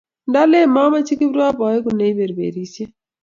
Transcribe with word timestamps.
Ndalen 0.29 0.65
machame 0.73 0.99
Kiprop 1.07 1.57
aeku 1.67 1.89
neaperperisyei 1.93 2.93